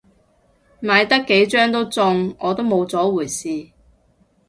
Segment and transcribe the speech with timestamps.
[0.81, 3.69] 買得幾張都中，我都冇咗回事